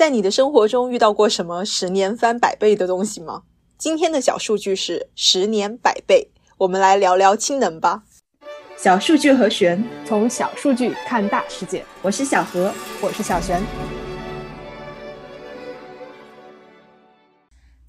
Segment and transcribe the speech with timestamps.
[0.00, 3.42] 在你的生活中遇到过什么十年翻百倍的东西吗？
[3.76, 8.04] 今天的小数据是十年百倍，我们来聊聊氢能吧。
[8.78, 11.84] 小数据和玄，从小数据看大世界。
[12.00, 13.62] 我是小何，我是小璇。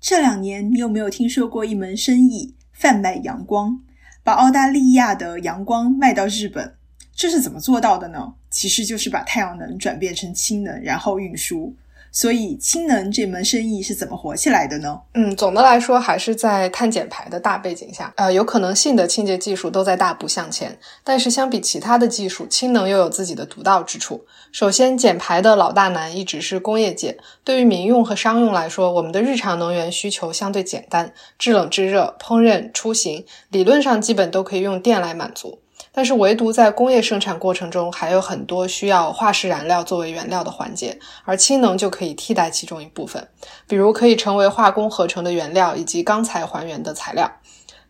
[0.00, 3.80] 这两年，你有没有听说过一门生意——贩卖阳光，
[4.22, 6.76] 把澳大利亚的阳光卖到日本？
[7.12, 8.34] 这是怎么做到的呢？
[8.48, 11.74] 其实就是把太阳能转变成氢能，然后运输。
[12.16, 14.98] 所以，氢能这门生意是怎么火起来的呢？
[15.12, 20.78] 嗯，总的来说还是在碳减排的大背景下，呃，有可能性的清洁技术都在大步向前。
[21.04, 24.24] 但是，相比其他的技术，氢能又有自己的独到之处。
[24.50, 27.18] 首先，减排的老大难一直是工业界。
[27.44, 35.58] 对于民用和商用来说，我们的日常能源需求相对简单，制冷制热、烹饪、出行，理论上基本都可以用电来满足。
[35.96, 43.26] 但是，唯独在工业生产过程中，还有很多需要化石燃料作为原料的环节，而氢能就可以替代其中一部分，
[43.66, 47.32] 比如可以成为化工合成的原料以及钢材还原的材料。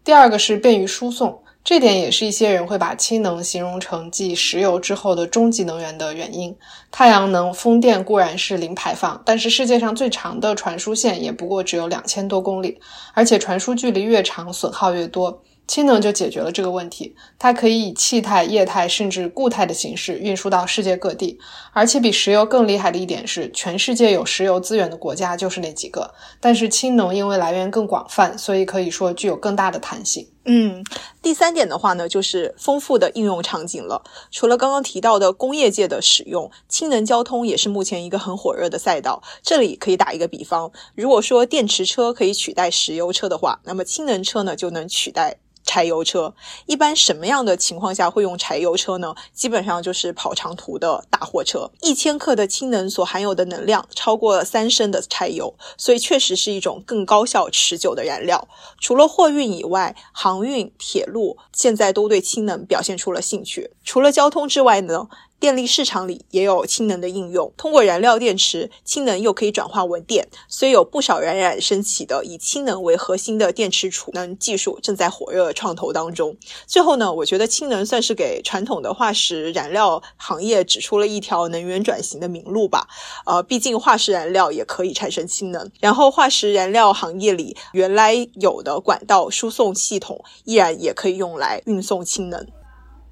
[0.04, 6.56] 第二个是便于输送，这点也是一些人会把氢能形容成继石油之后的终极能源的原因。
[6.92, 12.78] 太阳能、风电固然是零排放，但是世界上最长的传输线也不过只有两千多公里，
[13.14, 15.42] 而且传输距离越长，损耗越多。
[15.66, 21.38] 氢能就解决了这个问题，它可以以气态、液态甚至固态的形式运输到世界各地。
[21.72, 26.14] 而且比石油更厉害的一点是，全世界有石油资源的国家就是那几个。
[26.40, 30.28] 但是氢能因为来源更广泛，所以可以说具有更大的弹性。
[30.48, 30.84] 嗯，
[31.20, 34.04] 第三点的话呢，就是丰富的应用场景了。
[34.30, 39.20] 除了刚刚提到的工业界的使用，氢能交通也是目前一个很火热的赛道。
[39.42, 45.38] 这里可以打一个比方，如果说电池车可以取代石油车的话，那么氢能车呢就能取代。
[45.68, 46.32] 柴油车
[46.66, 49.12] 一般什么样的情况下会用柴油车呢？
[49.34, 51.68] 基本上就是跑长途的大货车。
[51.82, 58.46] 一千克的氢能所含有的能量超过三升的柴油，所以确实是一种更高效、持久的燃料。
[58.78, 63.70] 除了货运以外，航航运、铁路现在都对氢能表现出了兴趣。
[63.82, 65.08] 除了交通之外呢？
[65.38, 76.36] 电力市场里也有氢能的应用，通过燃料电池，氢能又可以转化为电，所以有不少冉冉升起的以氢能为核心的电池储能技术正在火热创投当中。
[76.66, 82.88] 最后呢，我觉得氢能算是给传统的化石燃料行业指出了一条能源转型的明路吧。
[83.26, 92.46] 呃，毕竟化石燃料也可以产生氢能，然后化石燃料行业里原来有的管道输送系统依然也可以用来运送氢能。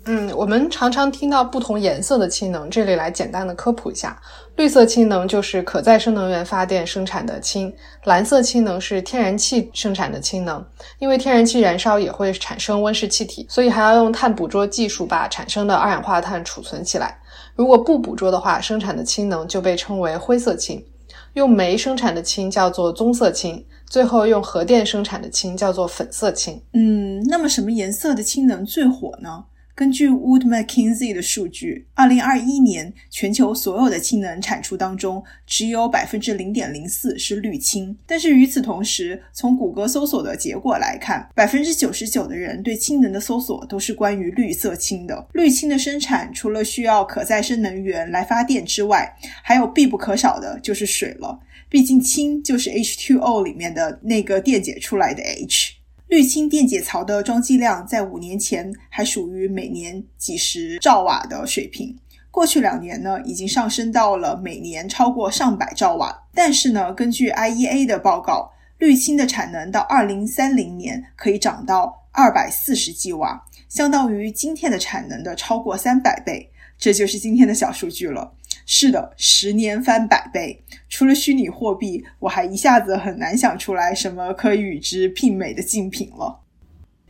[0.07, 4.21] 嗯，我们常常听到不同颜色的氢能，这里来简单的科普一下。
[4.57, 7.73] 绿色氢能就是可再生能源发电生产的氢，
[8.05, 10.65] 蓝色氢能是天然气生产的氢能。
[10.99, 17.19] 因为天然气燃烧也会产生温室气体，所以还要用碳捕捉技术把产生的二氧化碳储存起来。
[17.57, 20.85] 如果不捕捉的话，生产的氢能就被称为灰色氢。
[21.33, 26.63] 用煤生产的氢叫做棕色氢，最后用核电生产的氢叫做粉色氢。
[26.75, 29.45] 嗯，那么什么颜色的氢能最火呢？
[29.77, 37.97] 根据 Wood Mackenzie 的数据，二零二一年全球所有的氢能产出当中，只有百分之零点零四是绿氢。
[38.07, 45.27] 但是与此同时，从谷歌搜索的结果来看，百分之九十九的人对氢能的搜索都是关于绿色氢的。
[45.33, 51.41] 绿氢的生产除了需要可再生能源来发电之外，还有必不可少的就是水了。
[51.69, 55.74] 毕竟氢就是 H2O 里面的那个电解出来的 H。
[56.15, 61.99] 氯氢电解槽的装机量在五年前还属于每年几十兆瓦的水平，
[62.31, 66.17] 过去两年呢，已经上升到了每年超过上百兆瓦。
[66.33, 76.49] 但是呢，根据 IEA 的报告，氯氢的产能到二零三零年可以涨到二百四十 G 瓦，相当于今天的产能的超过三百倍。
[76.79, 78.33] 这就是今天的小数据了。
[78.67, 80.63] 是的，十年翻百倍。
[80.89, 86.41] 除了虚拟货币，我还一下子很难想出来什么可以与之媲美的竞品了。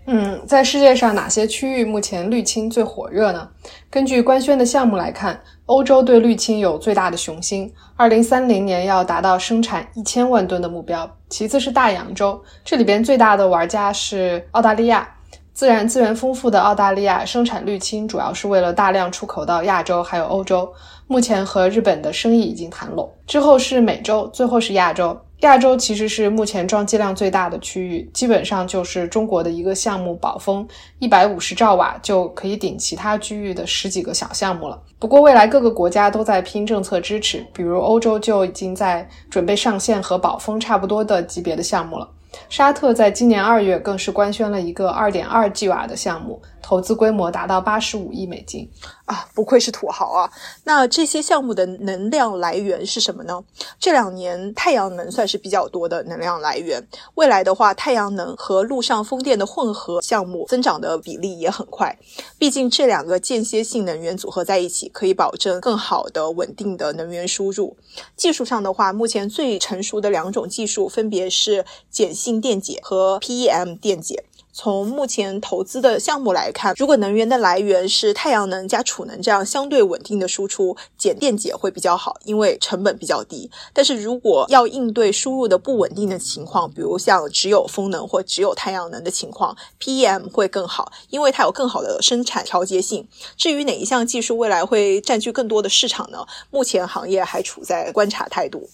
[0.06, 3.48] 嗯，在世界上哪些区域目前绿氢最火热呢？
[3.88, 11.10] 根据官宣的项目来看，欧洲对绿氢有最大的雄心，二零三零年要达到生产一千万吨的目标。
[11.30, 15.08] 其次是大洋洲，这里边最大的玩家是澳大利亚。
[15.54, 20.70] 自然资源丰富的澳大利亚生产绿氢，主要是为了大量出口到亚洲还有欧洲。
[21.06, 25.16] 目前和日本的生意已经谈拢，之后是美洲，最后是亚洲。
[25.40, 30.66] 亚洲其实是目前装机量最大的区域，基本上就是中国的一个项目宝丰，
[31.00, 34.80] 一百五十兆瓦就可以顶其他区域的十几个小项目了。
[34.98, 42.08] 不过未来各个国家都在拼政策支持，比如欧洲就已经在准备上线和宝丰差不多的级别的项目了。
[42.48, 48.66] 沙特在今年二月更是官宣了一个二点二 G 瓦的项目，投资规模达到八十五亿美金。
[49.04, 50.30] 啊，不愧是土豪啊！
[50.64, 53.44] 那这些项目的能量来源是什么呢？
[53.78, 56.82] 这两年太阳能算是比较多的能量来源。
[57.16, 61.98] 未来的话，太阳能和陆上风电的混合项目增长的比例也很快。
[62.38, 67.76] 毕竟这两个间歇性能源组合在一起，可以保证更好的稳定的能源输入。
[68.16, 74.24] 技术上的话，目前最成熟的两种技术分别是碱性电解和 PEM 电解。
[74.56, 83.50] 从目前投资的项目来看，如果能源的来源是太阳能加储能这样相对稳定的输出，减电解会比较好，因为成本比较低。
[83.72, 93.08] 但是如果要应对输入的不稳定的情况，比如像只有风能或只有太阳能的情况，PEM 会更好，因为它有更好的生产调节性。
[93.36, 96.24] 至于哪一项技术未来会占据更多的市场呢？
[96.52, 98.70] 目前行业还处在观察态度。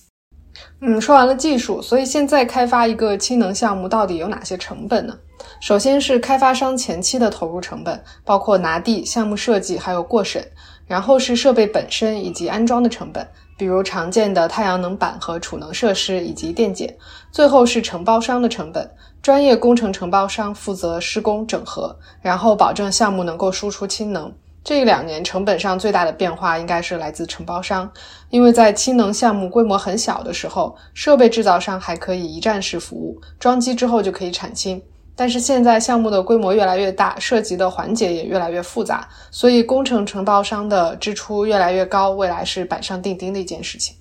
[0.82, 5.16] 嗯，说完了技术，所以现在开发一个氢能项目到底有哪些成本呢？
[5.60, 10.42] 首先是开发商前期的投入成本，包括拿地、项目设计还有过审；
[10.86, 13.26] 然后是设备本身以及安装的成本，
[13.58, 16.86] 比如常见的太阳能板和储能设施以及电解；
[17.30, 18.90] 最后是承包商的成本，
[19.22, 24.32] 专业工程承包商负责施工整合，然后保证项目能够输出氢能。
[24.62, 27.90] 这两年成本上最大的变化应该是来自承包商，
[28.28, 34.82] 因为在氢能项目规模很小的时候，设备制造商还可以一站式服务，装机之后就可以产氢。
[35.14, 43.94] 但是现在项目的规模越来越大，涉及的环节也越来越复杂，所以工程承包商的支出越来越高，未来是板上钉钉的一件事情。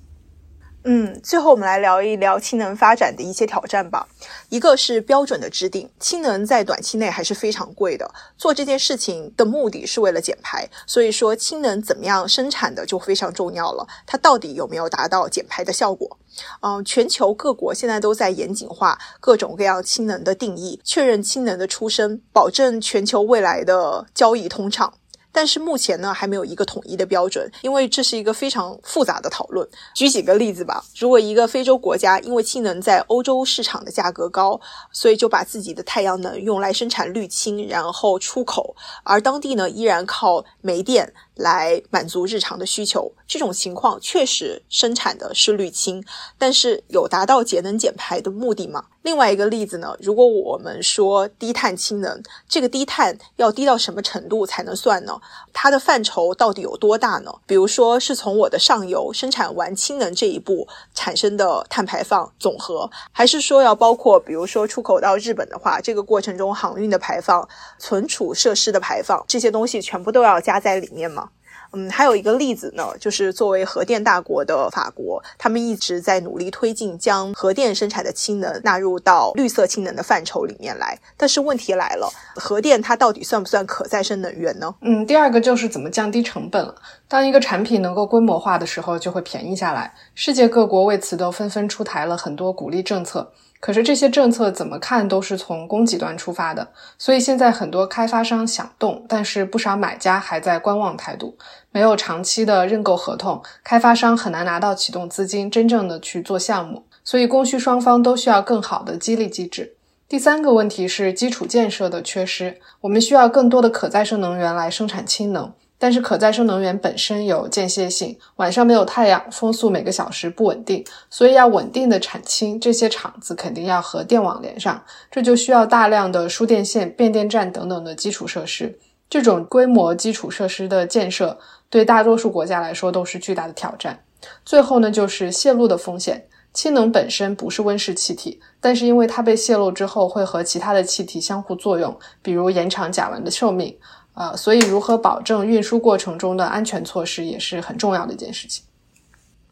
[0.85, 4.07] 嗯，最后我们来聊一聊氢能发展的一些挑战吧。
[4.47, 8.09] 一个是标准的制定，氢能在短期内还是非常贵的。
[8.37, 13.85] 做这件事情的目的是为了减排，所以说氢能怎么样生产的就非常重要了。
[14.07, 16.17] 它到底有没有达到减排的效果？
[16.61, 24.93] 嗯，全球各国现在都在严谨化各种各样氢能的定义，确认氢能的出生，保证全球未来的交易通畅。
[25.39, 29.65] 但是目前呢，还没有一个统一的标准，因为这是一个非常复杂的讨论。
[29.93, 34.59] 举几个例子吧，如果一个非洲国家因为氢能在欧洲市场的价格高，
[34.91, 38.75] 所以就把自己的太阳能用来生产绿氢，然后出口，
[39.05, 41.13] 而当地呢依然靠煤电。
[41.39, 46.03] 来满足日常的需求，这种情况确实生产的是氯氢，
[46.37, 48.83] 但是有达到节能减排的目的吗？
[49.01, 49.95] 另外一个例子呢？
[50.01, 55.19] 如果我们说低碳氢能，这个低碳要低到什么程度才能算呢？
[55.53, 57.33] 它的范畴到底有多大呢？
[57.47, 67.47] 比如说是从我的上游生产完氢能这一步产生的碳排放总和，还是说要包括，比如说出口到日本的话，这个过程中航运的排放、
[67.77, 71.29] 存储设施的排放这些东西全部都要加在里面吗？
[71.73, 80.97] 嗯，还有一个例子呢，就是作为核电大国的法国，他们一直在努力推进将核电生产的氢能纳入到绿色氢能的范畴里面来。
[81.15, 84.73] 但是问题来了，核电它到底算不算可再生能源呢？
[84.81, 86.75] 嗯，第二个就是怎么降低成本了。
[87.07, 89.93] 当一个产品能够规模化的时候，就会便宜下来。
[90.13, 93.31] 世界各国为此都纷纷出台了很多鼓励政策。
[93.59, 101.37] 可是这些政策怎么看都是从供给端出发的，所以现在很多开发商想动，但是不少买家还在观望态度。
[101.71, 106.85] 没有长期的认购合同，开发商很难拿到启动资金，真正的去做项目。
[107.03, 109.73] 所以供需双方都需要更好的激励机制。
[110.07, 115.51] 第三个问题是基础建设的缺失，我们需要更多的可再生能源来生产氢能。
[115.79, 128.77] 但是可再生能源本身有间歇性，晚上没有太阳，风速每个小时不稳定，所以要稳定的产氢，这些厂子肯定要和电网连上，这就需要大量的输电线、变电站等等的基础设施。
[129.09, 131.39] 这种规模基础设施的建设，
[131.69, 134.03] 对大多数国家来说都是巨大的挑战。
[134.45, 136.25] 最后呢，就是泄露的风险。
[136.51, 143.77] 氢能本身不是温室气体，但是因为它被泄露之后会和其他的气体相互作用，比如延长甲烷的寿命。
[144.19, 148.61] 啊，所以如何保证运输过程中的安全措施也是很重要的一件事情。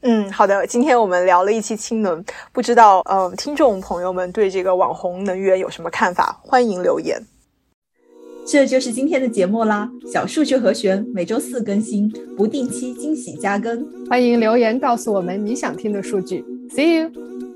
[0.02, 2.22] 嗯，好的，今天我们聊了一期氢能，
[2.52, 6.42] 不知道呃，听众朋友们对这个网红能源有什么看法？
[6.44, 7.18] 欢迎留言。
[8.46, 16.44] 这就是今天的节目啦，小数据和弦每周四更新，不定期惊喜加更，欢迎留言告诉我们你想听的数据。
[16.76, 17.47] See you。